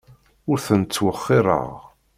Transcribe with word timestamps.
Ur 0.51 0.57
tent-ttwexxireɣ. 0.65 1.69